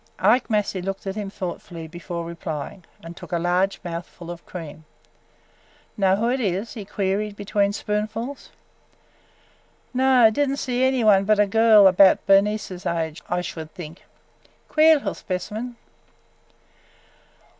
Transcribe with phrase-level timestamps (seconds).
[0.17, 4.83] Ike Massey looked at him thoughtfully before replying and took a large mouthful of cream.
[5.95, 8.49] "Know who it is?" he queried between spoonfuls.
[9.93, 14.03] "No, did n't see any one but a girl, about Bernice's age, I should think.
[14.69, 15.75] Queer little specimen!"